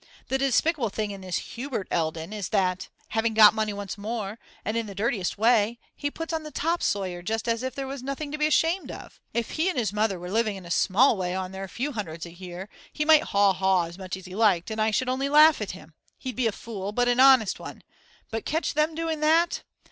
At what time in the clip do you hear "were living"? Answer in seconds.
10.19-10.55